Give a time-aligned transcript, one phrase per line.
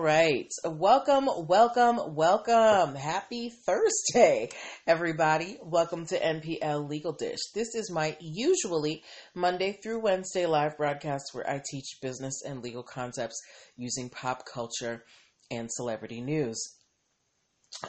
[0.00, 0.50] All right.
[0.64, 2.94] Welcome, welcome, welcome.
[2.94, 4.48] Happy Thursday,
[4.86, 5.58] everybody.
[5.62, 7.38] Welcome to NPL Legal Dish.
[7.54, 9.02] This is my usually
[9.34, 13.38] Monday through Wednesday live broadcast where I teach business and legal concepts
[13.76, 15.04] using pop culture
[15.50, 16.58] and celebrity news.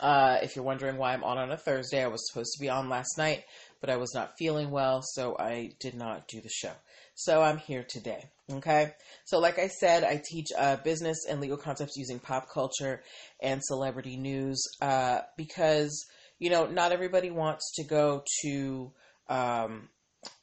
[0.02, 2.68] Uh, if you're wondering why I'm on on a Thursday, I was supposed to be
[2.68, 3.46] on last night,
[3.80, 6.74] but I was not feeling well, so I did not do the show.
[7.16, 8.30] So I'm here today.
[8.52, 8.94] Okay.
[9.26, 13.02] So, like I said, I teach uh, business and legal concepts using pop culture
[13.42, 16.06] and celebrity news uh, because,
[16.40, 18.92] you know, not everybody wants to go to
[19.30, 19.90] um,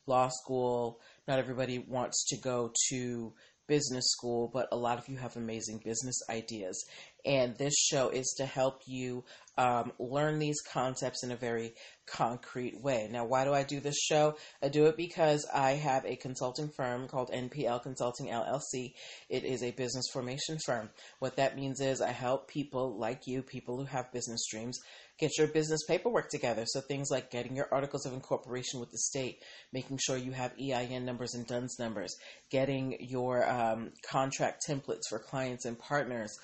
[0.07, 1.01] law school.
[1.27, 3.35] Not everybody wants to go to
[3.67, 6.85] business school, but a lot of you have amazing business ideas.
[7.29, 9.23] And this show is to help you
[9.59, 11.75] um, learn these concepts in a very
[12.07, 13.07] concrete way.
[13.11, 14.37] Now, why do I do this show?
[14.63, 18.95] I do it because I have a consulting firm called NPL Consulting LLC.
[19.29, 20.89] It is a business formation firm.
[21.19, 24.79] What that means is I help people like you, people who have business dreams,
[25.19, 26.65] get your business paperwork together.
[26.65, 30.55] So things like getting your articles of incorporation with the state, making sure you have
[30.59, 32.17] EIN numbers and DUNS numbers,
[32.51, 36.35] getting your um, contract templates for clients and partners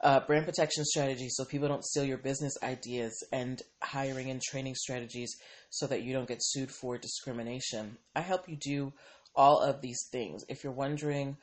[0.00, 4.74] uh, brand protection strategies so people don't steal your business ideas, and hiring and training
[4.74, 5.34] strategies
[5.70, 7.96] so that you don't get sued for discrimination.
[8.14, 8.92] I help you do
[9.34, 10.44] all of these things.
[10.48, 11.36] If you're wondering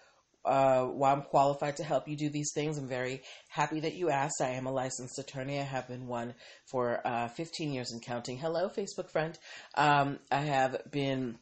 [0.46, 4.09] uh, why I'm qualified to help you do these things, I'm very happy that you
[4.09, 4.42] asked.
[4.42, 5.59] I am a licensed attorney.
[5.59, 6.34] I have been one
[6.70, 8.38] for uh, 15 years and counting.
[8.38, 9.38] Hello, Facebook friend.
[9.76, 11.38] Um, I have been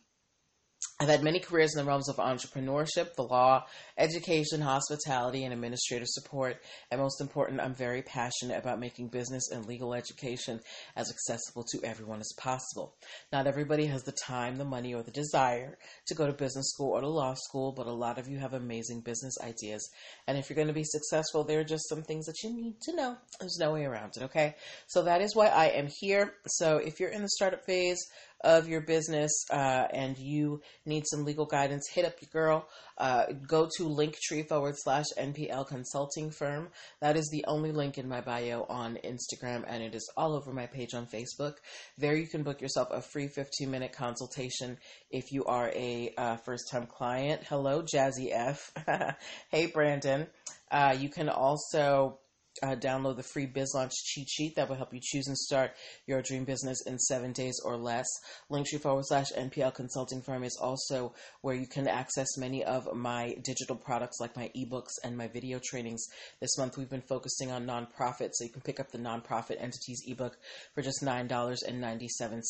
[1.01, 3.65] I've had many careers in the realms of entrepreneurship, the law,
[3.97, 6.61] education, hospitality, and administrative support.
[6.91, 10.59] And most important, I'm very passionate about making business and legal education
[10.95, 12.93] as accessible to everyone as possible.
[13.33, 16.91] Not everybody has the time, the money, or the desire to go to business school
[16.91, 19.89] or to law school, but a lot of you have amazing business ideas.
[20.27, 22.75] And if you're going to be successful, there are just some things that you need
[22.83, 23.17] to know.
[23.39, 24.53] There's no way around it, okay?
[24.85, 26.35] So that is why I am here.
[26.45, 27.97] So if you're in the startup phase,
[28.43, 32.67] of your business uh, and you need some legal guidance, hit up your girl.
[32.97, 36.69] Uh, go to linktree forward slash NPL consulting firm.
[37.01, 40.51] That is the only link in my bio on Instagram and it is all over
[40.51, 41.53] my page on Facebook.
[41.97, 44.77] There you can book yourself a free 15 minute consultation
[45.09, 47.41] if you are a uh, first time client.
[47.47, 48.71] Hello, Jazzy F.
[49.49, 50.27] hey, Brandon.
[50.71, 52.19] Uh, you can also
[52.63, 55.71] uh, download the free Biz Launch cheat sheet that will help you choose and start
[56.05, 58.07] your dream business in seven days or less.
[58.51, 63.35] Linktree forward slash NPL consulting firm is also where you can access many of my
[63.43, 66.05] digital products like my ebooks and my video trainings.
[66.39, 70.03] This month we've been focusing on nonprofits, so you can pick up the nonprofit entities
[70.07, 70.37] ebook
[70.75, 72.41] for just $9.97.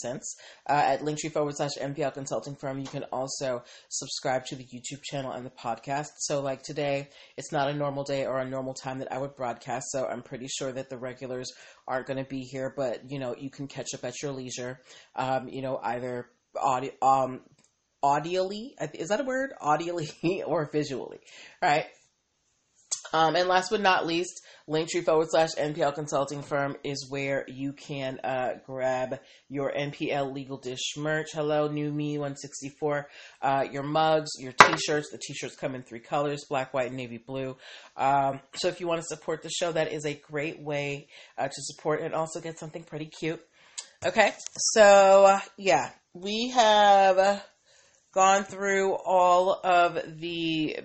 [0.67, 5.03] Uh, at Linktree forward slash NPL consulting firm, you can also subscribe to the YouTube
[5.03, 6.07] channel and the podcast.
[6.17, 9.35] So, like today, it's not a normal day or a normal time that I would
[9.35, 11.51] broadcast so I'm pretty sure that the regulars
[11.87, 14.79] aren't going to be here, but you know, you can catch up at your leisure.
[15.15, 16.27] Um, you know, either
[16.59, 17.41] audio, um,
[18.03, 19.53] audially, is that a word?
[19.61, 20.11] Audially
[20.47, 21.19] or visually,
[21.61, 21.85] right?
[23.13, 27.73] Um, and last but not least, Linktree forward slash NPL consulting firm is where you
[27.73, 31.29] can uh, grab your NPL legal dish merch.
[31.33, 33.07] Hello, new me 164.
[33.41, 35.09] Uh, your mugs, your t shirts.
[35.11, 37.57] The t shirts come in three colors black, white, and navy blue.
[37.97, 41.07] Um, so if you want to support the show, that is a great way
[41.37, 43.41] uh, to support and also get something pretty cute.
[44.05, 47.43] Okay, so uh, yeah, we have
[48.13, 50.77] gone through all of the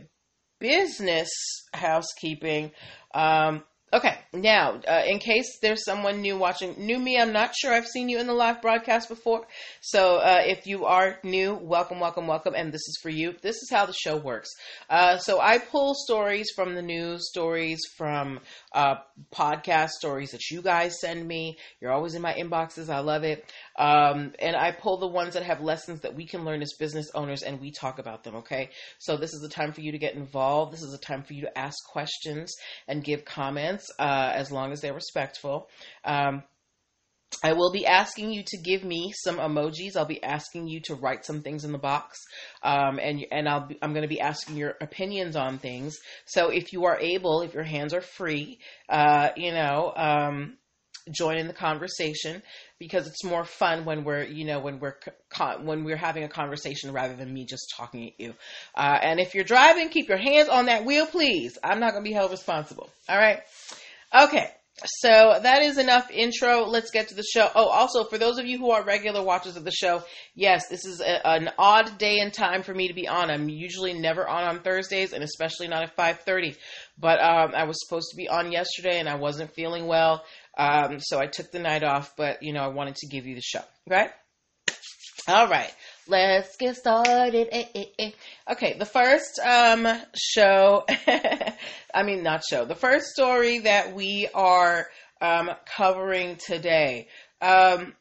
[0.59, 1.29] business
[1.73, 2.73] housekeeping.
[3.15, 7.73] Um, okay, now, uh, in case there's someone new watching, new me, I'm not sure
[7.73, 9.47] I've seen you in the live broadcast before.
[9.81, 13.35] So uh, if you are new, welcome, welcome, welcome, and this is for you.
[13.43, 14.51] This is how the show works.
[14.91, 18.41] Uh, so I pull stories from the news, stories from
[18.73, 18.97] uh,
[19.35, 21.57] podcast stories that you guys send me.
[21.81, 22.91] You're always in my inboxes.
[22.91, 23.45] I love it.
[23.79, 27.11] Um, and I pull the ones that have lessons that we can learn as business
[27.15, 28.37] owners and we talk about them.
[28.37, 28.71] Okay.
[28.99, 30.73] So this is a time for you to get involved.
[30.73, 32.55] This is a time for you to ask questions
[32.89, 35.69] and give comments, uh, as long as they're respectful.
[36.05, 36.43] Um,
[37.43, 39.97] I will be asking you to give me some emojis.
[39.97, 42.19] I'll be asking you to write some things in the box,
[42.63, 45.99] um, and and I'll be, I'm going to be asking your opinions on things.
[46.25, 48.59] So if you are able, if your hands are free,
[48.89, 50.57] uh, you know, um,
[51.11, 52.43] join in the conversation
[52.79, 54.97] because it's more fun when we're you know when we're
[55.31, 58.35] con- when we're having a conversation rather than me just talking at you.
[58.75, 61.59] Uh, and if you're driving, keep your hands on that wheel, please.
[61.63, 62.91] I'm not going to be held responsible.
[63.09, 63.41] All right.
[64.15, 64.51] Okay.
[64.85, 66.67] so that is enough intro.
[66.67, 67.51] Let's get to the show.
[67.55, 70.03] Oh, also for those of you who are regular watchers of the show,
[70.35, 73.31] yes, this is a, an odd day and time for me to be on.
[73.31, 76.57] I'm usually never on on Thursdays, and especially not at 5:30.
[76.99, 80.25] But um, I was supposed to be on yesterday, and I wasn't feeling well,
[80.57, 82.15] um, so I took the night off.
[82.17, 83.63] But you know, I wanted to give you the show.
[83.87, 84.11] Right?
[85.29, 85.73] All right.
[86.07, 87.49] Let's get started.
[87.51, 88.11] Eh, eh, eh.
[88.53, 90.85] Okay, the first um, show,
[91.93, 94.87] I mean, not show, the first story that we are
[95.21, 97.09] um, covering today.
[97.43, 97.95] Um,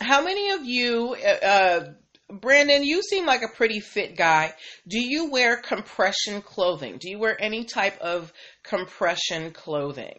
[0.00, 1.92] how many of you, uh, uh,
[2.30, 4.54] Brandon, you seem like a pretty fit guy.
[4.88, 6.96] Do you wear compression clothing?
[6.98, 8.32] Do you wear any type of
[8.62, 10.18] compression clothing?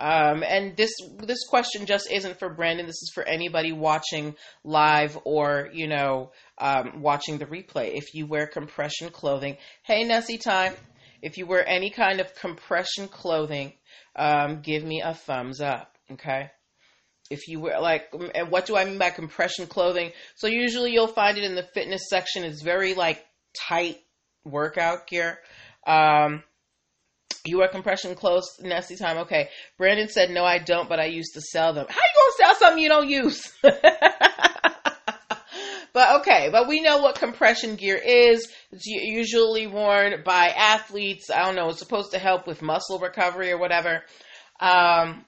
[0.00, 2.86] Um, and this this question just isn't for Brandon.
[2.86, 7.94] This is for anybody watching live or you know um, watching the replay.
[7.94, 10.74] If you wear compression clothing, hey Nessie time.
[11.20, 13.74] If you wear any kind of compression clothing,
[14.16, 15.98] um, give me a thumbs up.
[16.12, 16.50] Okay.
[17.30, 20.12] If you wear like, and what do I mean by compression clothing?
[20.36, 22.42] So usually you'll find it in the fitness section.
[22.42, 23.24] It's very like
[23.68, 23.98] tight
[24.44, 25.38] workout gear.
[25.86, 26.42] Um,
[27.44, 29.18] you wear compression clothes, Nessie time.
[29.18, 29.48] Okay.
[29.78, 31.86] Brandon said, no, I don't, but I used to sell them.
[31.88, 33.52] How you gonna sell something you don't use?
[35.92, 38.46] but okay, but we know what compression gear is.
[38.72, 41.30] It's usually worn by athletes.
[41.30, 41.70] I don't know.
[41.70, 44.02] It's supposed to help with muscle recovery or whatever.
[44.60, 45.24] Um,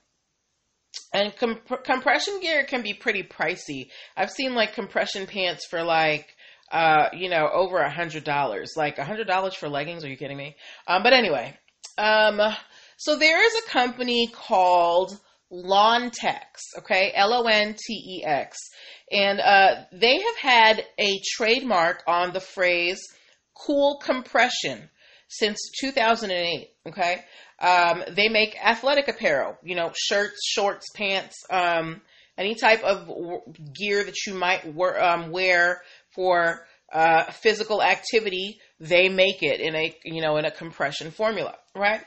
[1.15, 3.89] and comp- compression gear can be pretty pricey.
[4.17, 6.27] I've seen like compression pants for like,
[6.71, 8.73] uh, you know, over a hundred dollars.
[8.77, 10.05] Like a hundred dollars for leggings?
[10.05, 10.57] Are you kidding me?
[10.87, 11.59] Um, but anyway,
[11.99, 12.41] um,
[12.97, 15.19] so there is a company called
[15.53, 18.57] Lontex, okay, L O N T E X,
[19.11, 23.01] and uh, they have had a trademark on the phrase
[23.55, 24.89] "cool compression"
[25.29, 26.71] since 2008.
[26.89, 27.25] Okay,
[27.59, 32.01] um, they make athletic apparel, you know, shirts, shorts, pants, um,
[32.39, 33.09] any type of
[33.75, 34.65] gear that you might
[34.99, 35.83] um, wear
[36.15, 38.59] for uh, physical activity.
[38.81, 42.03] They make it in a you know in a compression formula right?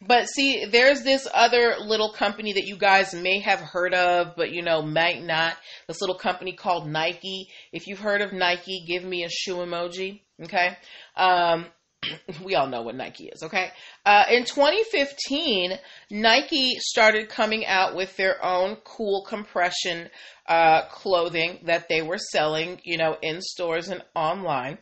[0.00, 4.50] But see, there's this other little company that you guys may have heard of, but
[4.52, 5.56] you know, might not.
[5.86, 7.48] This little company called Nike.
[7.72, 10.20] If you've heard of Nike, give me a shoe emoji.
[10.42, 10.76] Okay.
[11.16, 11.66] Um,
[12.44, 13.70] we all know what Nike is, okay?
[14.06, 15.78] Uh, in 2015,
[16.10, 20.08] Nike started coming out with their own cool compression
[20.48, 24.78] uh, clothing that they were selling, you know, in stores and online.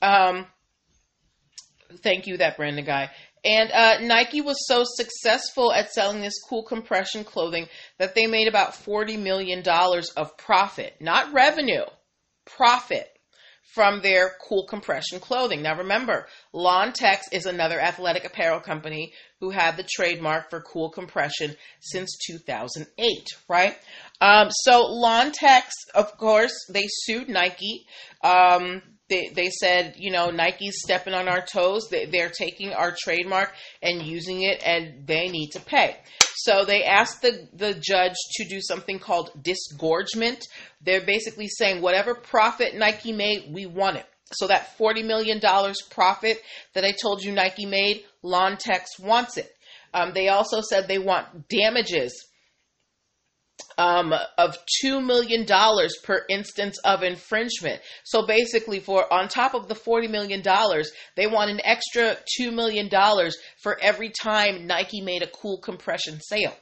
[0.00, 0.46] Um,
[2.02, 3.10] thank you, that Brandon guy.
[3.44, 7.66] And uh, Nike was so successful at selling this cool compression clothing
[7.98, 9.62] that they made about $40 million
[10.16, 11.84] of profit, not revenue,
[12.44, 13.08] profit
[13.74, 15.62] from their cool compression clothing.
[15.62, 21.56] Now remember, Lontex is another athletic apparel company who had the trademark for cool compression
[21.80, 23.76] since 2008, right?
[24.20, 27.86] Um, so Lontex, of course, they sued Nike.
[28.22, 31.88] Um, they, they said, you know, Nike's stepping on our toes.
[31.90, 33.52] They, they're taking our trademark
[33.82, 35.96] and using it, and they need to pay.
[36.36, 40.46] So they asked the, the judge to do something called disgorgement.
[40.80, 44.06] They're basically saying whatever profit Nike made, we want it.
[44.32, 45.40] So that $40 million
[45.90, 46.40] profit
[46.74, 49.54] that I told you Nike made, Lontex wants it.
[49.92, 52.28] Um, they also said they want damages
[53.78, 55.46] um, of $2 million
[56.04, 57.80] per instance of infringement.
[58.04, 60.42] So basically, for on top of the $40 million,
[61.16, 62.90] they want an extra $2 million
[63.62, 66.54] for every time Nike made a cool compression sale.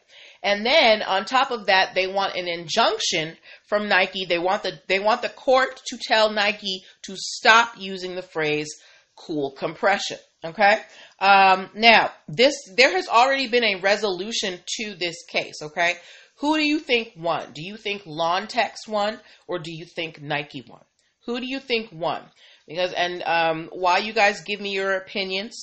[0.43, 3.37] And then on top of that, they want an injunction
[3.69, 4.25] from Nike.
[4.25, 8.69] They want the they want the court to tell Nike to stop using the phrase
[9.17, 10.17] cool compression.
[10.43, 10.81] Okay.
[11.19, 15.57] Um, now this there has already been a resolution to this case.
[15.63, 15.97] Okay.
[16.41, 17.53] Who do you think won?
[17.53, 20.81] Do you think Lontex won or do you think Nike won?
[21.27, 22.23] Who do you think won?
[22.67, 25.55] Because and um, while you guys give me your opinions,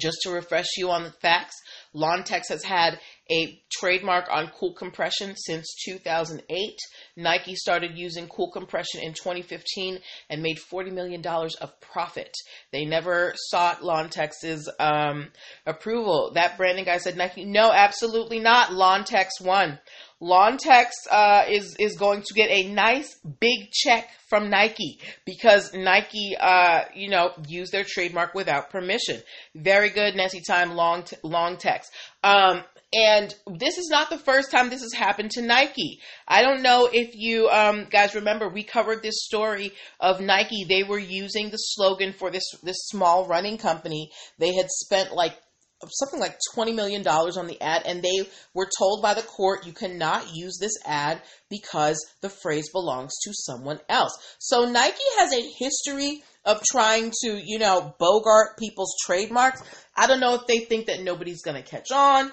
[0.00, 1.54] just to refresh you on the facts,
[1.94, 2.98] Lontex has had
[3.30, 6.78] a trademark on cool compression since 2008.
[7.16, 12.34] Nike started using cool compression in 2015 and made $40 million of profit.
[12.72, 15.28] They never sought Lontex's um,
[15.66, 16.32] approval.
[16.34, 18.72] That branding guy said, Nike, no, absolutely not.
[18.72, 19.78] Lontex won.
[20.22, 26.36] Lontex uh, is is going to get a nice big check from Nike because Nike,
[26.38, 29.20] uh, you know, used their trademark without permission.
[29.56, 31.56] Very good, Nessie time, long t- long
[32.22, 32.62] Um,
[32.92, 36.00] and this is not the first time this has happened to Nike.
[36.28, 40.66] I don't know if you um, guys remember, we covered this story of Nike.
[40.68, 44.10] They were using the slogan for this this small running company.
[44.38, 45.38] They had spent like
[45.90, 49.72] something like $20 million on the ad, and they were told by the court you
[49.72, 51.20] cannot use this ad
[51.50, 54.16] because the phrase belongs to someone else.
[54.38, 59.62] So Nike has a history of trying to, you know, bogart people's trademarks.
[59.96, 62.32] I don't know if they think that nobody's going to catch on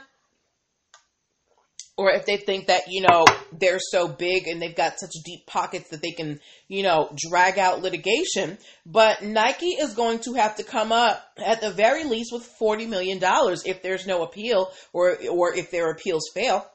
[2.00, 5.46] or if they think that you know they're so big and they've got such deep
[5.46, 6.39] pockets that they can
[6.70, 11.60] you know drag out litigation but nike is going to have to come up at
[11.60, 15.92] the very least with 40 million dollars if there's no appeal or or if their
[15.92, 16.66] appeals fail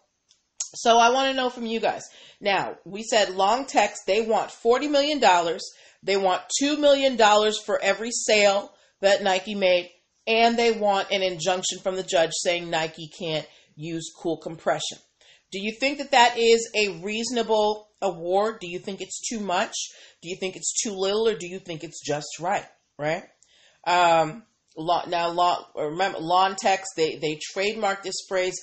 [0.75, 2.03] so i want to know from you guys
[2.41, 5.63] now we said Lontex they want 40 million dollars
[6.03, 9.91] they want 2 million dollars for every sale that nike made
[10.27, 14.99] and they want an injunction from the judge saying nike can't use cool compression
[15.55, 18.59] do you think that that is a reasonable award?
[18.61, 19.73] Do you think it's too much?
[20.21, 22.67] Do you think it's too little, or do you think it's just right?
[22.99, 23.25] Right?
[23.87, 24.43] Um,
[24.77, 28.61] now, law, remember, Lontex, they, they trademarked this phrase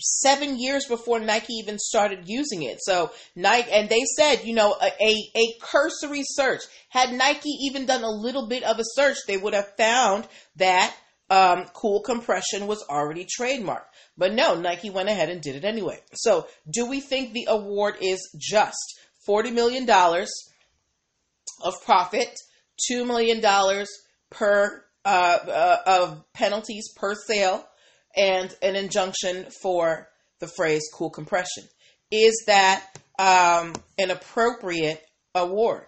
[0.00, 2.78] seven years before Nike even started using it.
[2.80, 6.62] So Nike, and they said, you know, a, a, a, cursory search.
[6.88, 10.26] Had Nike even done a little bit of a search, they would have found
[10.56, 10.94] that
[11.30, 13.86] um, cool compression was already trademarked.
[14.18, 16.00] But no, Nike went ahead and did it anyway.
[16.14, 22.36] So, do we think the award is just $40 million of profit,
[22.90, 23.40] $2 million
[24.30, 27.64] per uh, uh, of penalties per sale,
[28.16, 30.08] and an injunction for
[30.40, 31.64] the phrase cool compression?
[32.10, 32.84] Is that
[33.18, 35.02] um, an appropriate
[35.34, 35.86] award?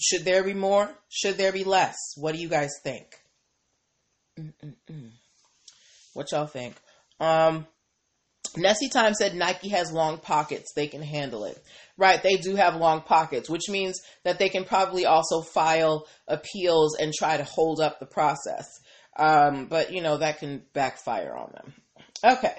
[0.00, 0.90] Should there be more?
[1.08, 1.96] Should there be less?
[2.16, 3.06] What do you guys think?
[4.38, 5.10] Mm-mm-mm.
[6.14, 6.74] What y'all think?
[7.20, 7.66] Um,
[8.56, 10.72] Nessie Time said Nike has long pockets.
[10.74, 11.62] They can handle it.
[11.96, 16.96] Right, they do have long pockets, which means that they can probably also file appeals
[16.96, 18.66] and try to hold up the process.
[19.16, 21.74] Um, but, you know, that can backfire on them.
[22.24, 22.56] Okay.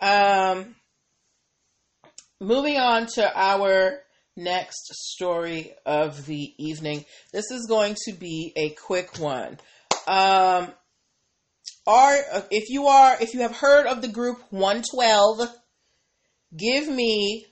[0.00, 0.76] Um,
[2.40, 4.00] moving on to our
[4.36, 7.04] next story of the evening.
[7.32, 9.58] This is going to be a quick one.
[10.06, 10.72] Um,
[11.86, 12.16] are
[12.50, 15.48] if you are if you have heard of the group 112
[16.56, 17.46] give me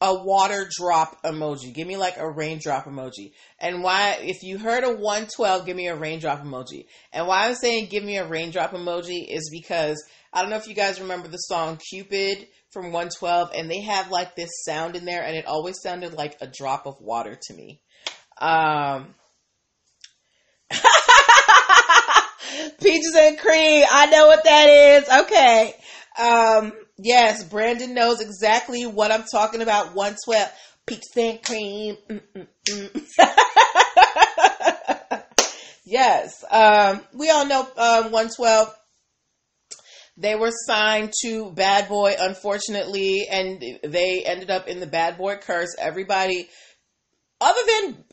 [0.00, 4.84] a water drop emoji give me like a raindrop emoji and why if you heard
[4.84, 8.72] a 112 give me a raindrop emoji and why i'm saying give me a raindrop
[8.72, 10.02] emoji is because
[10.32, 14.10] i don't know if you guys remember the song cupid from 112 and they have
[14.10, 17.54] like this sound in there and it always sounded like a drop of water to
[17.54, 17.80] me
[18.38, 19.14] um
[22.80, 23.84] Peaches and cream.
[23.90, 25.08] I know what that is.
[25.22, 25.74] Okay.
[26.18, 29.94] Um, yes, Brandon knows exactly what I'm talking about.
[29.94, 30.52] 112.
[30.86, 31.96] Peaches and cream.
[35.84, 36.44] yes.
[36.50, 38.74] Um, we all know um, 112.
[40.16, 45.36] They were signed to Bad Boy, unfortunately, and they ended up in the Bad Boy
[45.36, 45.74] curse.
[45.78, 46.50] Everybody,
[47.40, 48.04] other than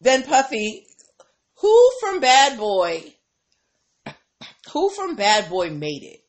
[0.00, 0.84] than Puffy,
[1.60, 3.14] who from Bad Boy
[4.74, 6.20] who from Bad Boy made it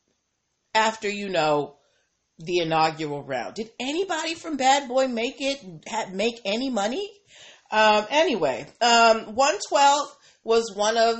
[0.76, 1.78] after, you know,
[2.40, 3.56] the inaugural round?
[3.56, 5.60] Did anybody from Bad Boy make it,
[6.14, 7.10] make any money?
[7.72, 11.18] Um, anyway, um, 112 was one of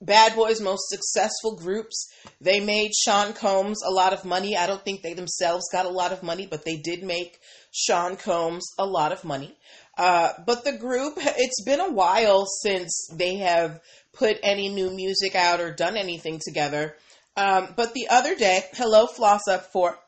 [0.00, 2.12] Bad Boy's most successful groups.
[2.40, 4.56] They made Sean Combs a lot of money.
[4.56, 7.38] I don't think they themselves got a lot of money, but they did make
[7.72, 9.56] Sean Combs a lot of money.
[9.96, 13.80] Uh, but the group, it's been a while since they have
[14.12, 16.96] put any new music out or done anything together.
[17.36, 19.98] Um, but the other day, hello, floss up for.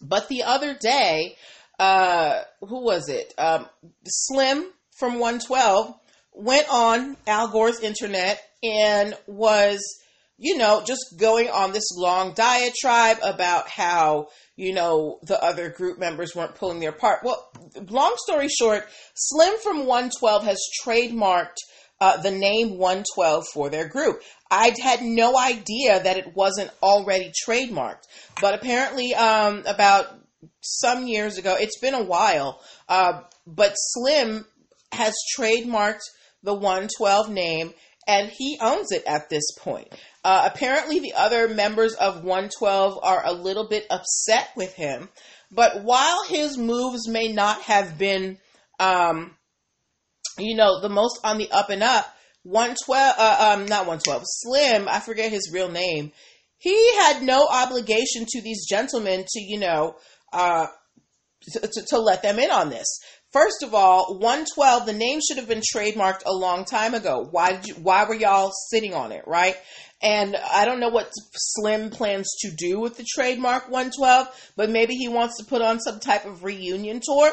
[0.00, 1.36] But the other day,
[1.78, 3.34] uh, who was it?
[3.38, 3.66] Um,
[4.06, 4.66] Slim
[4.98, 5.94] from 112
[6.32, 9.80] went on Al Gore's internet and was,
[10.38, 15.98] you know, just going on this long diatribe about how, you know, the other group
[15.98, 17.24] members weren't pulling their part.
[17.24, 17.50] Well,
[17.88, 21.56] long story short, Slim from 112 has trademarked
[22.00, 24.22] uh, the name 112 for their group.
[24.50, 28.06] I had no idea that it wasn't already trademarked,
[28.40, 30.06] but apparently, um, about
[30.60, 34.46] some years ago, it's been a while, uh, but Slim
[34.92, 36.02] has trademarked
[36.42, 37.74] the 112 name
[38.08, 39.88] and he owns it at this point.
[40.24, 45.08] Uh, apparently, the other members of 112 are a little bit upset with him,
[45.52, 48.38] but while his moves may not have been
[48.78, 49.36] um,
[50.38, 52.06] you know, the most on the up and up.
[52.44, 56.10] 112, uh, um, not 112, Slim, I forget his real name.
[56.56, 59.96] He had no obligation to these gentlemen to, you know,
[60.32, 60.66] uh,
[61.52, 62.86] to, to, to let them in on this.
[63.32, 67.28] First of all, 112, the name should have been trademarked a long time ago.
[67.30, 69.56] Why did you, why were y'all sitting on it, right?
[70.02, 74.94] And I don't know what Slim plans to do with the trademark 112, but maybe
[74.94, 77.30] he wants to put on some type of reunion tour.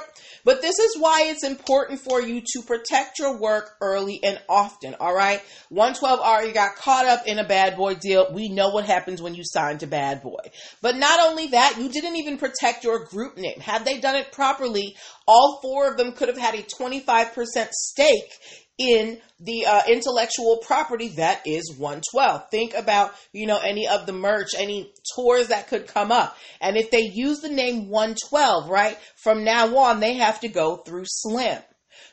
[0.47, 4.95] But this is why it's important for you to protect your work early and often,
[4.97, 5.41] all right?
[5.67, 8.31] 112 already got caught up in a bad boy deal.
[8.31, 10.39] We know what happens when you sign to bad boy.
[10.81, 13.59] But not only that, you didn't even protect your group name.
[13.59, 14.95] Had they done it properly,
[15.27, 17.33] all four of them could have had a 25%
[17.71, 18.39] stake
[18.77, 22.49] in the uh, intellectual property that is 112.
[22.49, 26.35] Think about, you know, any of the merch, any tours that could come up.
[26.61, 30.77] And if they use the name 112, right, from now on, they have to go
[30.77, 31.61] through Slim.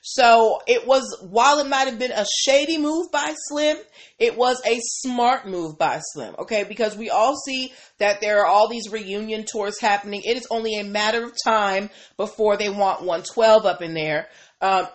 [0.07, 3.79] So it was, while it might have been a shady move by Slim,
[4.19, 6.65] it was a smart move by Slim, okay?
[6.65, 10.23] Because we all see that there are all these reunion tours happening.
[10.23, 14.29] It is only a matter of time before they want 112 up in there.
[14.61, 14.89] Um,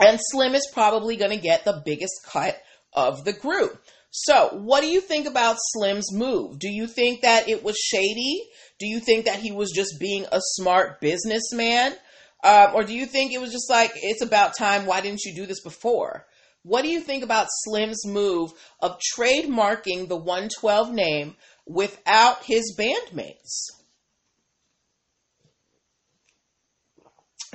[0.00, 2.60] and Slim is probably going to get the biggest cut
[2.92, 3.82] of the group.
[4.10, 6.58] So, what do you think about Slim's move?
[6.58, 8.42] Do you think that it was shady?
[8.78, 11.94] Do you think that he was just being a smart businessman?
[12.42, 15.34] Uh, or do you think it was just like, it's about time, why didn't you
[15.34, 16.26] do this before?
[16.62, 21.36] What do you think about Slim's move of trademarking the 112 name
[21.66, 23.66] without his bandmates?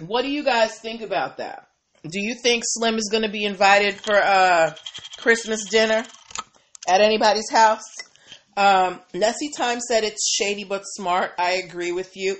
[0.05, 1.67] What do you guys think about that?
[2.03, 4.73] Do you think Slim is going to be invited for uh,
[5.17, 6.03] Christmas dinner
[6.85, 7.85] at anybody's house?
[8.57, 11.31] Um, Nessie Time said it's shady but smart.
[11.39, 12.35] I agree with you.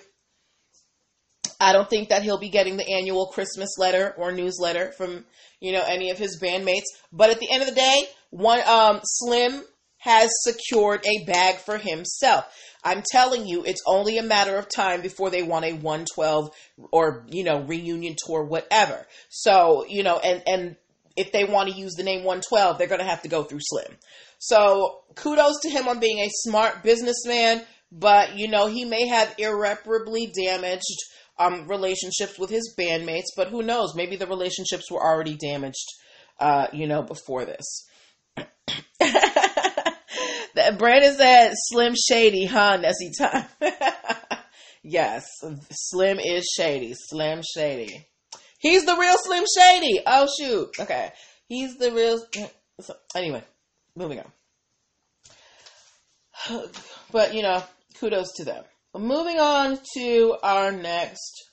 [1.61, 5.23] I don't think that he'll be getting the annual Christmas letter or newsletter from
[5.61, 6.87] you know any of his bandmates.
[7.13, 9.63] But at the end of the day, one um, Slim
[10.03, 12.45] has secured a bag for himself.
[12.83, 16.49] I'm telling you, it's only a matter of time before they want a 112
[16.91, 19.07] or, you know, reunion tour, whatever.
[19.29, 20.75] So, you know, and, and
[21.15, 23.61] if they want to use the name 112, they're going to have to go through
[23.61, 23.93] Slim.
[24.39, 29.33] So kudos to him on being a smart businessman, but, you know, he may have
[29.37, 30.99] irreparably damaged
[31.39, 33.95] um, relationships with his bandmates, but who knows?
[33.95, 35.87] Maybe the relationships were already damaged,
[36.41, 37.87] uh, you know, before this.
[40.53, 42.77] Brandon said Slim Shady, huh?
[42.77, 43.45] Nessie time.
[44.83, 45.25] yes,
[45.71, 46.93] Slim is shady.
[46.93, 48.07] Slim Shady.
[48.59, 50.01] He's the real Slim Shady.
[50.05, 50.69] Oh shoot.
[50.79, 51.11] Okay.
[51.47, 52.49] He's the real mm,
[52.79, 53.43] So, anyway,
[53.95, 54.31] moving on.
[57.11, 57.63] But you know,
[57.99, 58.63] kudos to them.
[58.95, 61.43] Moving on to our next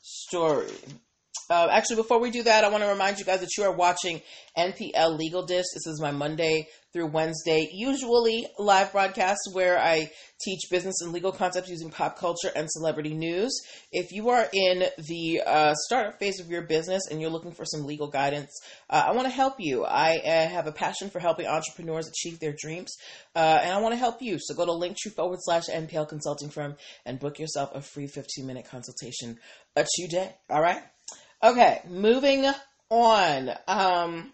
[0.00, 0.72] story.
[1.50, 3.72] Uh, actually, before we do that, I want to remind you guys that you are
[3.72, 4.22] watching
[4.56, 5.66] NPL Legal Dish.
[5.74, 11.32] This is my Monday through Wednesday, usually live broadcast where I teach business and legal
[11.32, 13.52] concepts using pop culture and celebrity news.
[13.90, 17.64] If you are in the uh, startup phase of your business and you're looking for
[17.64, 18.50] some legal guidance,
[18.88, 19.84] uh, I want to help you.
[19.84, 22.96] I uh, have a passion for helping entrepreneurs achieve their dreams,
[23.34, 24.38] uh, and I want to help you.
[24.40, 28.46] So go to linktree forward slash NPL consulting firm and book yourself a free 15
[28.46, 29.40] minute consultation
[29.74, 30.32] a today.
[30.48, 30.93] All right.
[31.44, 32.50] Okay, moving
[32.88, 33.50] on.
[33.68, 34.32] Um,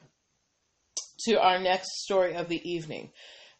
[1.25, 3.11] to our next story of the evening.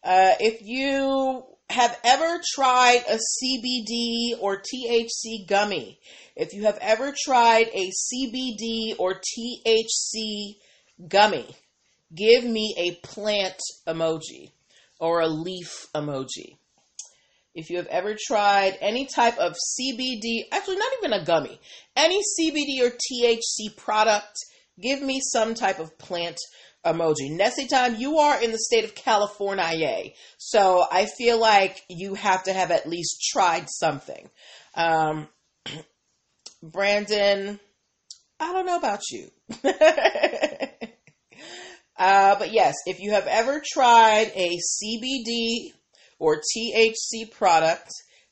[0.01, 5.99] Uh, if you have ever tried a CBD or THC gummy,
[6.37, 10.55] if you have ever tried a CBD or THC
[11.09, 11.53] gummy,
[12.15, 14.51] give me a plant emoji
[14.97, 16.55] or a leaf emoji.
[17.53, 21.59] If you have ever tried any type of CBD, actually, not even a gummy,
[21.95, 24.37] any CBD or THC product,
[24.81, 26.37] give me some type of plant
[26.85, 27.29] emoji.
[27.29, 32.43] Nessie time, you are in the state of California, so I feel like you have
[32.43, 34.29] to have at least tried something.
[34.73, 35.27] Um,
[36.63, 37.59] Brandon,
[38.39, 39.29] I don't know about you.
[41.97, 45.73] uh, but yes, if you have ever tried a CBD
[46.21, 47.91] or THC product,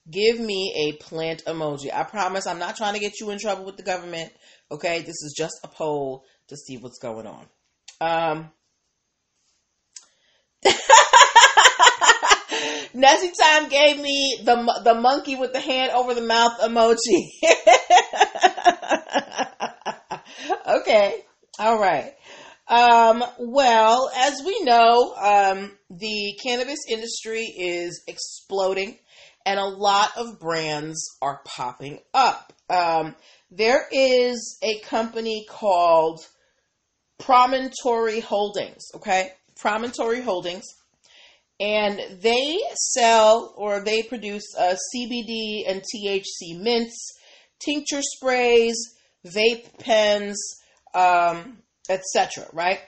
[0.10, 1.92] give me a plant emoji.
[1.92, 4.32] I promise I'm not trying to get you in trouble with the government.
[4.72, 7.48] Okay, this is just a poll to see what's going on.
[8.00, 8.52] Um,
[12.94, 17.30] Nessie Time gave me the the monkey with the hand over the mouth emoji.
[20.80, 21.26] okay,
[21.58, 22.14] all right.
[22.70, 29.00] Um, well, as we know, um, the cannabis industry is exploding,
[29.46, 32.54] and a lot of brands are popping up.
[32.70, 33.16] Um,
[33.50, 36.22] there is a company called
[37.18, 39.32] Promontory Holdings, okay?
[39.60, 40.66] Promontory Holdings.
[41.60, 42.60] And they
[42.94, 46.96] sell or they produce uh, CBD and THC mints,
[47.60, 48.78] tincture sprays,
[49.26, 50.38] vape pens,
[50.94, 51.58] um,
[51.90, 52.48] etc.
[52.54, 52.80] Right?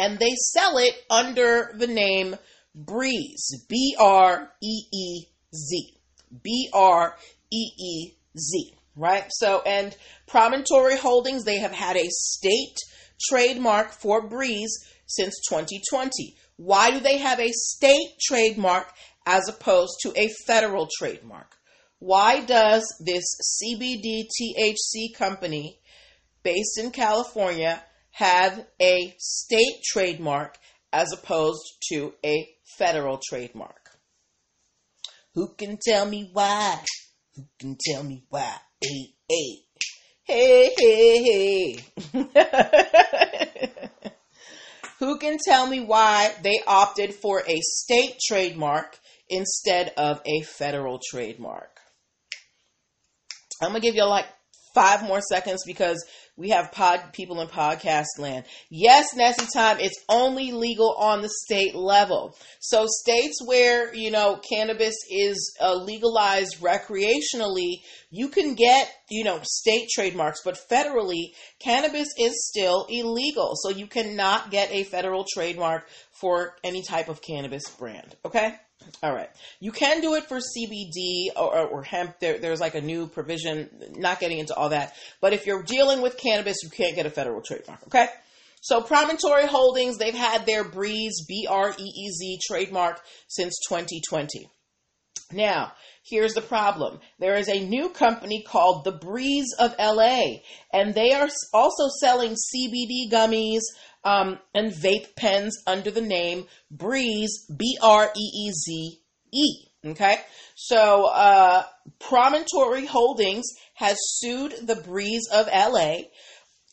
[0.00, 2.36] and they sell it under the name
[2.74, 3.66] Breeze.
[3.68, 5.98] B R E E Z.
[6.42, 7.16] B R
[7.52, 8.74] E E Z.
[8.96, 9.26] Right?
[9.30, 12.76] So, and Promontory Holdings, they have had a state
[13.28, 14.72] trademark for Breeze
[15.06, 16.36] since 2020.
[16.56, 18.92] Why do they have a state trademark
[19.26, 21.56] as opposed to a federal trademark?
[21.98, 23.24] Why does this
[23.62, 25.79] CBD THC company
[26.42, 30.56] based in California have a state trademark
[30.92, 32.48] as opposed to a
[32.78, 33.90] federal trademark?
[35.34, 36.80] Who can tell me why?
[37.36, 38.56] Who can tell me why?
[38.80, 39.62] Hey, hey,
[40.24, 42.10] hey, hey, hey.
[44.98, 48.98] Who can tell me why they opted for a state trademark
[49.30, 51.80] instead of a federal trademark?
[53.62, 54.26] I'm gonna give you like
[54.74, 56.04] five more seconds because
[56.40, 58.46] we have pod people in podcast land.
[58.70, 62.34] Yes, Nessie time, it's only legal on the state level.
[62.60, 69.40] So states where, you know, cannabis is uh, legalized recreationally, you can get, you know,
[69.42, 73.52] state trademarks, but federally, cannabis is still illegal.
[73.56, 78.16] So you cannot get a federal trademark for any type of cannabis brand.
[78.24, 78.54] Okay?
[79.02, 79.30] All right.
[79.60, 82.18] You can do it for CBD or, or, or hemp.
[82.20, 84.94] There, there's like a new provision, not getting into all that.
[85.20, 87.82] But if you're dealing with cannabis, you can't get a federal trademark.
[87.86, 88.06] Okay.
[88.62, 94.48] So Promontory Holdings, they've had their Breeze, B R E E Z trademark since 2020.
[95.32, 95.72] Now,
[96.04, 96.98] here's the problem.
[97.18, 100.40] There is a new company called The Breeze of LA,
[100.72, 103.60] and they are also selling CBD gummies,
[104.04, 109.00] um, and vape pens under the name Breeze, B R E E Z
[109.32, 109.66] E.
[109.84, 110.20] Okay,
[110.56, 111.64] so uh,
[111.98, 116.02] Promontory Holdings has sued the Breeze of LA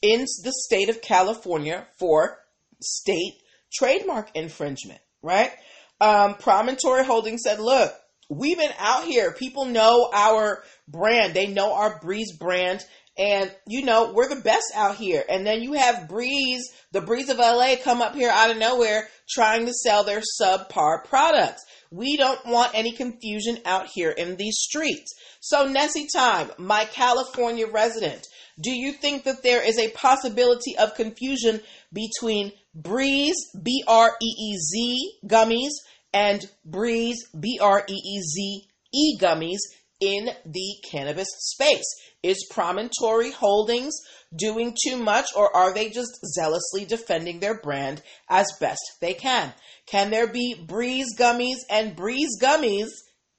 [0.01, 2.37] in the state of California for
[2.81, 3.33] state
[3.73, 5.51] trademark infringement, right?
[5.99, 7.93] Um, Promontory Holdings said, look,
[8.29, 9.31] we've been out here.
[9.31, 11.33] People know our brand.
[11.33, 12.85] They know our Breeze brand.
[13.17, 15.23] And, you know, we're the best out here.
[15.27, 19.07] And then you have Breeze, the Breeze of LA, come up here out of nowhere
[19.27, 21.65] trying to sell their subpar products.
[21.89, 25.13] We don't want any confusion out here in these streets.
[25.39, 28.27] So, Nessie Time, my California resident,
[28.61, 31.61] do you think that there is a possibility of confusion
[31.93, 35.71] between Breeze, B R E E Z gummies,
[36.13, 39.59] and Breeze, B R E E Z E gummies
[40.01, 41.85] in the cannabis space?
[42.27, 43.93] Is Promontory Holdings
[44.35, 49.53] doing too much, or are they just zealously defending their brand as best they can?
[49.85, 52.89] Can there be Breeze gummies and Breeze gummies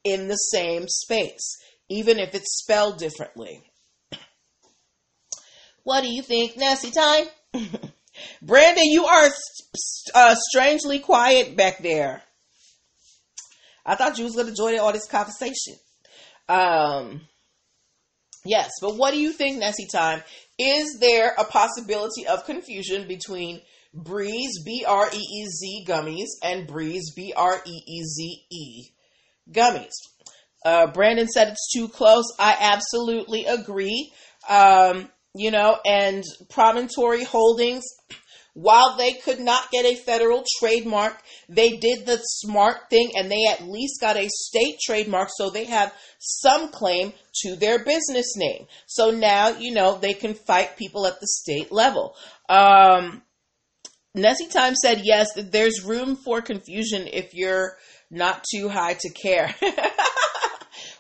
[0.05, 1.59] in the same space,
[1.91, 3.63] even if it's spelled differently?
[5.85, 7.27] What do you think, Nessie time?
[8.43, 9.31] Brandon, you are
[10.15, 12.23] uh, strangely quiet back there.
[13.87, 15.77] I thought you was going to join in all this conversation.
[16.47, 17.23] Um,
[18.49, 20.23] Yes, but what do you think, Nessie Time?
[20.59, 23.61] Is there a possibility of confusion between
[23.93, 28.85] Breeze B R E E Z gummies and Breeze B R E E Z E
[29.53, 29.93] gummies?
[30.65, 32.25] Uh, Brandon said it's too close.
[32.39, 34.15] I absolutely agree.
[34.49, 37.85] Um, you know, and Promontory Holdings
[38.61, 43.47] while they could not get a federal trademark, they did the smart thing and they
[43.49, 48.67] at least got a state trademark so they have some claim to their business name.
[48.87, 52.17] So now, you know, they can fight people at the state level.
[52.49, 53.23] Um,
[54.17, 57.77] Nessie Time said yes, there's room for confusion if you're
[58.11, 59.55] not too high to care.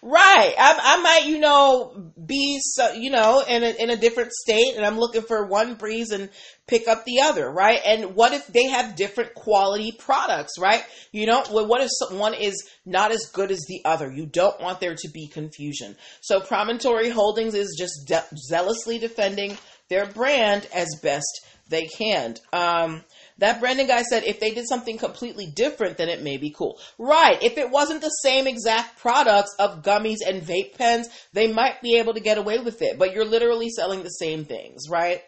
[0.02, 0.54] Right.
[0.56, 4.74] I, I might, you know, be, so, you know, in a, in a different state
[4.76, 6.30] and I'm looking for one breeze and
[6.66, 7.80] pick up the other, right?
[7.84, 10.84] And what if they have different quality products, right?
[11.11, 14.12] You know, what if one is not as good as the other?
[14.12, 15.96] You don't want there to be confusion.
[16.20, 19.56] So Promontory Holdings is just de- zealously defending
[19.88, 22.37] their brand as best they can.
[22.52, 23.02] Um,
[23.38, 26.79] that Brendan guy said if they did something completely different, then it may be cool.
[26.98, 27.40] Right.
[27.42, 31.98] If it wasn't the same exact products of gummies and vape pens, they might be
[31.98, 32.98] able to get away with it.
[32.98, 35.22] But you're literally selling the same things, right?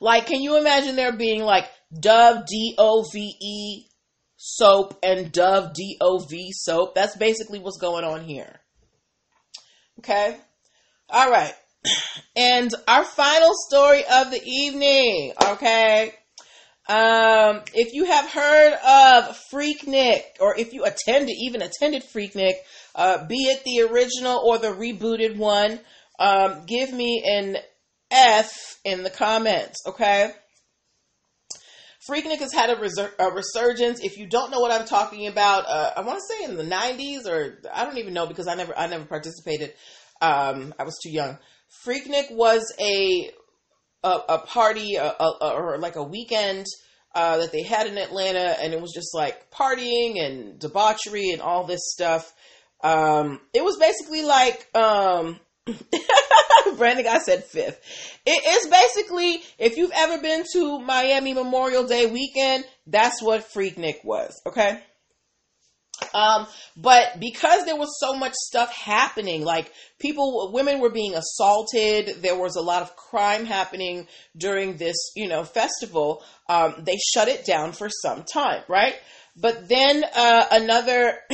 [0.00, 3.86] Like, can you imagine there being like Dove D O V E
[4.36, 6.94] soap and Dove D O V soap?
[6.94, 8.60] That's basically what's going on here.
[10.00, 10.36] Okay.
[11.08, 11.54] All right.
[12.36, 16.12] And our final story of the evening, okay?
[16.86, 22.56] Um, if you have heard of Freaknik, or if you attended, even attended Freaknik,
[22.94, 25.80] uh, be it the original or the rebooted one,
[26.18, 27.56] um, give me an
[28.10, 30.30] F in the comments, okay?
[32.08, 34.00] Freaknik has had a, resur- a, resurgence.
[34.00, 36.62] If you don't know what I'm talking about, uh, I want to say in the
[36.62, 39.74] 90s, or I don't even know because I never I never participated.
[40.22, 41.38] Um, I was too young.
[41.84, 43.30] Freaknik was a
[44.02, 46.66] a, a party a, a, or like a weekend
[47.14, 51.40] uh, that they had in Atlanta, and it was just like partying and debauchery and
[51.40, 52.32] all this stuff.
[52.82, 55.40] Um, it was basically like um,
[56.76, 57.80] Brandon I said fifth.
[58.26, 64.04] It is basically if you've ever been to Miami Memorial Day weekend, that's what Freaknik
[64.04, 64.40] was.
[64.46, 64.82] Okay.
[66.16, 66.46] Um,
[66.78, 72.38] but because there was so much stuff happening, like people, women were being assaulted, there
[72.38, 76.24] was a lot of crime happening during this, you know, festival.
[76.48, 78.94] Um, they shut it down for some time, right?
[79.38, 81.18] But then uh, another,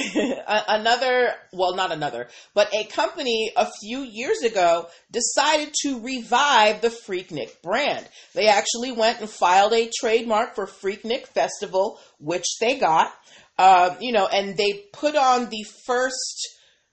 [0.69, 6.89] another, well, not another, but a company a few years ago decided to revive the
[6.89, 8.05] Freaknik brand.
[8.35, 13.15] They actually went and filed a trademark for Freaknik Festival, which they got.
[13.63, 16.49] Uh, you know, and they put on the first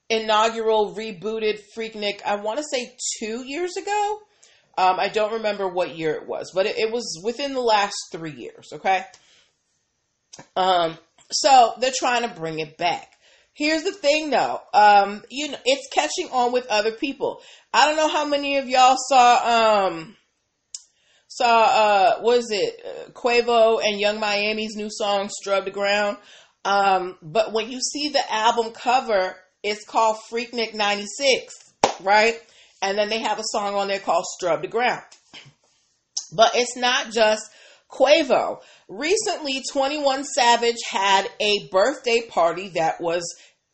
[0.07, 2.21] inaugural rebooted Freaknik.
[2.23, 4.19] I want to say two years ago.
[4.77, 7.95] Um, I don't remember what year it was, but it, it was within the last
[8.11, 8.69] three years.
[8.71, 9.03] Okay.
[10.55, 10.99] Um,
[11.31, 13.13] so they're trying to bring it back.
[13.53, 17.41] Here's the thing though, um, you know, it's catching on with other people.
[17.73, 20.15] I don't know how many of y'all saw, um,
[21.27, 26.17] saw, uh, it, uh, Quavo and Yung Miami's new song, Strub the Ground.
[26.65, 31.53] Um, but when you see the album cover, it's called Freaknik 96,
[32.01, 32.39] right?
[32.81, 35.03] And then they have a song on there called Strub the Ground.
[36.35, 37.49] But it's not just
[37.89, 38.61] Quavo.
[38.87, 43.23] Recently, 21 Savage had a birthday party that was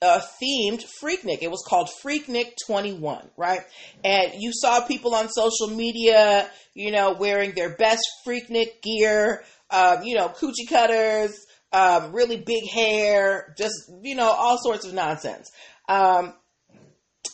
[0.01, 1.39] uh, themed Freaknik.
[1.41, 3.61] It was called Freaknik 21, right?
[4.03, 10.03] And you saw people on social media, you know, wearing their best Freaknik gear, um,
[10.03, 11.35] you know, coochie cutters,
[11.75, 15.51] um, really big hair, just, you know, all sorts of nonsense.
[15.89, 16.33] Um,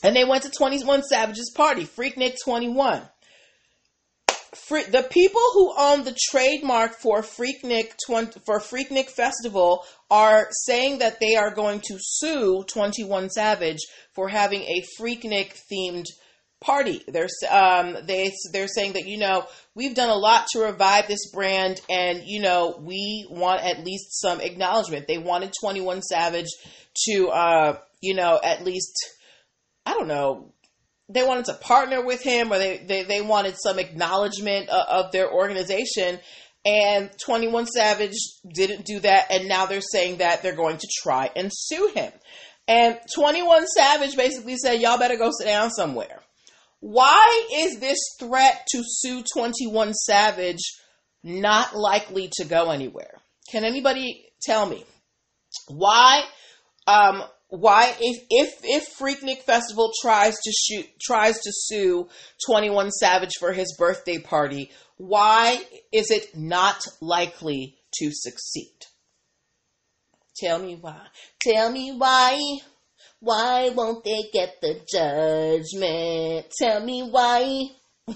[0.03, 3.01] and they went to 21 Savage's party, Freaknik 21
[4.69, 11.19] the people who own the trademark for Freaknik 20, for Freaknik Festival are saying that
[11.19, 13.79] they are going to sue 21 Savage
[14.13, 16.05] for having a Freaknik themed
[16.61, 17.03] party.
[17.07, 19.45] They're um, they they're saying that you know
[19.75, 24.21] we've done a lot to revive this brand, and you know we want at least
[24.21, 25.07] some acknowledgement.
[25.07, 26.49] They wanted 21 Savage
[27.07, 28.93] to uh, you know at least
[29.85, 30.53] I don't know
[31.13, 35.11] they wanted to partner with him or they, they, they wanted some acknowledgement of, of
[35.11, 36.19] their organization.
[36.63, 38.15] And 21 Savage
[38.47, 39.27] didn't do that.
[39.29, 42.11] And now they're saying that they're going to try and sue him.
[42.67, 46.20] And 21 Savage basically said, y'all better go sit down somewhere.
[46.81, 50.73] Why is this threat to sue 21 Savage
[51.23, 53.21] not likely to go anywhere?
[53.51, 54.83] Can anybody tell me?
[55.67, 56.23] Why
[56.87, 62.09] um, why if if if Freaknik Festival tries to shoot tries to sue
[62.47, 68.73] 21 Savage for his birthday party, why is it not likely to succeed?
[70.37, 71.01] Tell me why.
[71.41, 72.39] Tell me why.
[73.21, 76.51] Why won't they get the judgment?
[76.57, 77.67] Tell me why.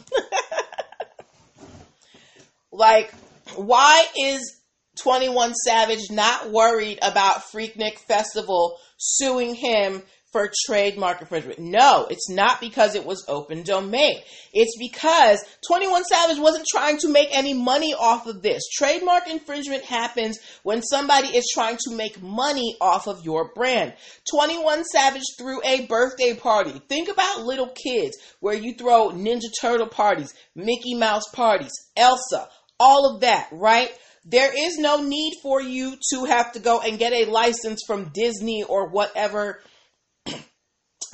[2.72, 3.14] like,
[3.56, 4.62] why is
[4.98, 10.02] 21 Savage not worried about Freaknik Festival suing him
[10.36, 11.60] for trademark infringement.
[11.60, 14.20] No, it's not because it was open domain.
[14.52, 18.62] It's because 21 Savage wasn't trying to make any money off of this.
[18.68, 23.94] Trademark infringement happens when somebody is trying to make money off of your brand.
[24.30, 26.82] 21 Savage threw a birthday party.
[26.90, 33.16] Think about little kids where you throw Ninja Turtle parties, Mickey Mouse parties, Elsa, all
[33.16, 33.90] of that, right?
[34.26, 38.12] There is no need for you to have to go and get a license from
[38.14, 39.62] Disney or whatever,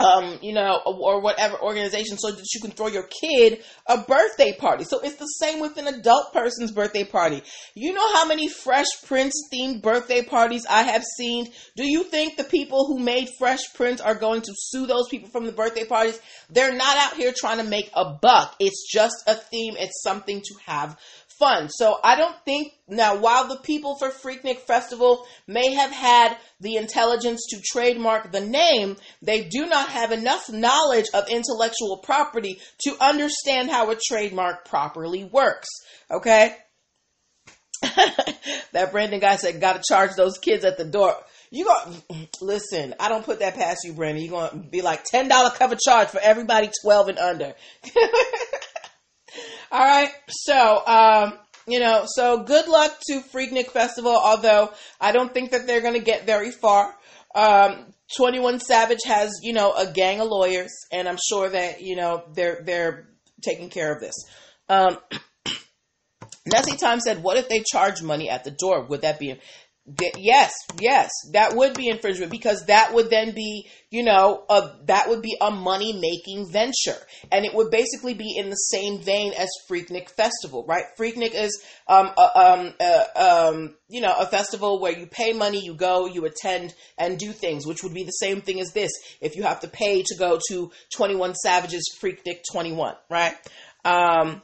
[0.02, 4.54] um, you know, or whatever organization so that you can throw your kid a birthday
[4.58, 4.84] party.
[4.84, 7.44] So it's the same with an adult person's birthday party.
[7.76, 11.52] You know how many Fresh Prince themed birthday parties I have seen?
[11.76, 15.30] Do you think the people who made Fresh Prince are going to sue those people
[15.30, 16.20] from the birthday parties?
[16.50, 18.56] They're not out here trying to make a buck.
[18.60, 19.76] It's just a theme.
[19.78, 20.98] It's something to have
[21.42, 21.70] fun.
[21.70, 26.76] So I don't think now while the people for Freaknik Festival may have had the
[26.76, 32.96] intelligence to trademark the name, they do not have enough knowledge of intellectual property to
[33.02, 35.68] understand how a trademark properly works.
[36.12, 36.56] Okay?
[37.82, 41.16] that Brandon guy said, gotta charge those kids at the door.
[41.50, 41.76] You go
[42.42, 44.24] listen, I don't put that past you, Brandon.
[44.24, 47.56] You're gonna be like ten dollar cover charge for everybody twelve and under.
[49.72, 50.12] All right.
[50.30, 51.34] So, um,
[51.68, 55.94] you know, so good luck to Freaknik Festival, although I don't think that they're going
[55.94, 56.96] to get very far.
[57.36, 61.96] Um, 21 Savage has, you know, a gang of lawyers, and I'm sure that, you
[61.96, 63.08] know, they're, they're
[63.42, 64.16] taking care of this.
[64.68, 64.98] Um,
[66.46, 68.84] Nessie Time said, what if they charge money at the door?
[68.84, 69.40] Would that be
[70.18, 75.10] Yes, yes, that would be infringement because that would then be, you know, a, that
[75.10, 76.98] would be a money making venture.
[77.32, 80.84] And it would basically be in the same vein as Freaknik Festival, right?
[81.00, 82.74] Freaknik is, um, a, um,
[83.16, 87.32] um, you know, a festival where you pay money, you go, you attend and do
[87.32, 88.92] things, which would be the same thing as this.
[89.20, 93.36] If you have to pay to go to 21 Savages Freaknik 21, right?
[93.84, 94.42] Um,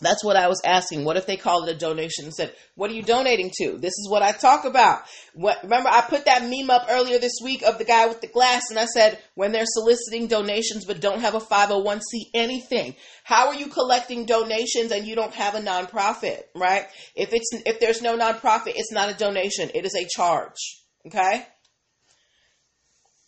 [0.00, 1.04] that's what I was asking.
[1.04, 3.78] What if they called it a donation and said, What are you donating to?
[3.78, 5.04] This is what I talk about.
[5.34, 8.26] What, remember, I put that meme up earlier this week of the guy with the
[8.26, 12.00] glass, and I said, When they're soliciting donations but don't have a 501c
[12.34, 16.86] anything, how are you collecting donations and you don't have a nonprofit, right?
[17.14, 21.46] If, it's, if there's no nonprofit, it's not a donation, it is a charge, okay?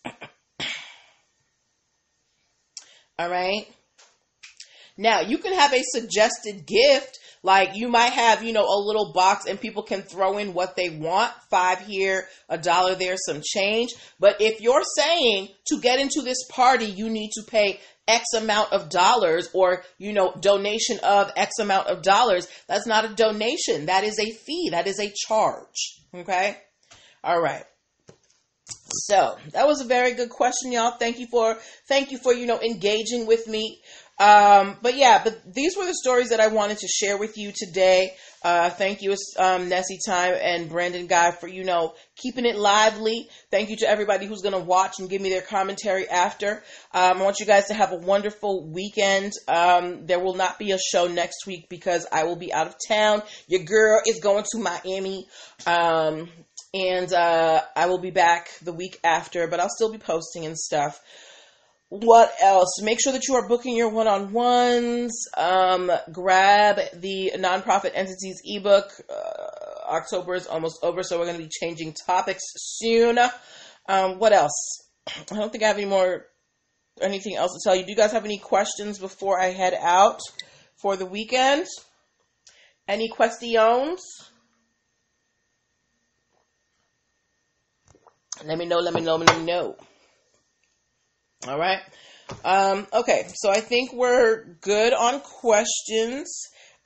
[3.19, 3.67] All right.
[4.99, 7.21] Now, you can have a suggested gift.
[7.45, 10.75] Like you might have, you know, a little box and people can throw in what
[10.75, 11.33] they want.
[11.51, 13.91] Five here, a dollar there, some change.
[14.19, 18.73] But if you're saying to get into this party, you need to pay X amount
[18.73, 23.87] of dollars or, you know, donation of X amount of dollars, that's not a donation.
[23.87, 24.71] That is a fee.
[24.73, 26.01] That is a charge.
[26.13, 26.57] Okay.
[27.23, 27.65] All right.
[28.91, 30.93] So that was a very good question, y'all.
[30.99, 31.59] Thank you for
[31.89, 33.81] thank you for you know engaging with me.
[34.19, 37.53] Um, but yeah, but these were the stories that I wanted to share with you
[37.55, 38.15] today.
[38.43, 43.29] Uh, thank you, um, Nessie Time and Brandon Guy for, you know, keeping it lively.
[43.51, 46.63] Thank you to everybody who's going to watch and give me their commentary after.
[46.93, 49.33] Um, I want you guys to have a wonderful weekend.
[49.49, 52.77] Um, there will not be a show next week because I will be out of
[52.89, 53.23] town.
[53.49, 55.27] Your girl is going to Miami.
[55.67, 56.29] Um,
[56.75, 60.57] and, uh, I will be back the week after, but I'll still be posting and
[60.57, 61.01] stuff
[61.91, 62.83] what else?
[62.83, 65.27] Make sure that you are booking your one-on-ones.
[65.37, 68.91] Um, grab the nonprofit entities ebook.
[69.09, 73.19] Uh, October is almost over, so we're going to be changing topics soon.
[73.89, 74.87] Um, what else?
[75.09, 76.27] I don't think I have any more
[77.01, 77.85] anything else to tell you.
[77.85, 80.21] Do you guys have any questions before I head out
[80.77, 81.67] for the weekend?
[82.87, 84.03] Any questions?
[88.45, 88.79] Let me know.
[88.79, 89.17] Let me know.
[89.17, 89.77] Let me know.
[91.47, 91.81] All right.
[92.45, 96.31] Um, okay, so I think we're good on questions.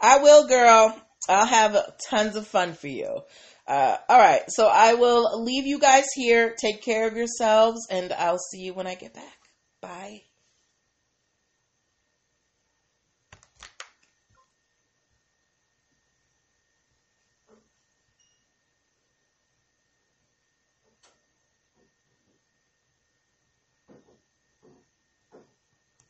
[0.00, 1.00] I will, girl.
[1.28, 1.76] I'll have
[2.08, 3.20] tons of fun for you.
[3.66, 6.54] Uh, all right, so I will leave you guys here.
[6.60, 9.38] Take care of yourselves, and I'll see you when I get back.
[9.80, 10.22] Bye.